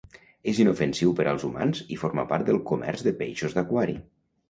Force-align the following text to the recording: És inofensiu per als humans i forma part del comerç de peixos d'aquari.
És 0.51 0.61
inofensiu 0.63 1.13
per 1.19 1.27
als 1.33 1.45
humans 1.49 1.83
i 1.97 2.01
forma 2.07 2.27
part 2.35 2.51
del 2.51 2.61
comerç 2.73 3.09
de 3.11 3.17
peixos 3.25 3.59
d'aquari. 3.61 4.01